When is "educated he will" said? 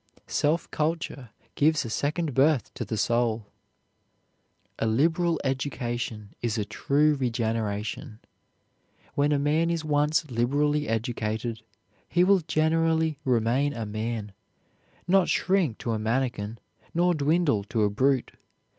10.87-12.39